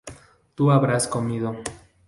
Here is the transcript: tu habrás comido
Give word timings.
tu 0.55 0.71
habrás 0.71 1.05
comido 1.07 1.55